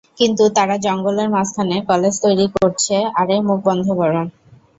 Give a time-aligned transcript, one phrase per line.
[0.17, 4.13] কিন্তু, তারা জঙ্গলের মাঝখানে কলেজ তৈরি করছে- আরে, মুখ বন্ধ কর।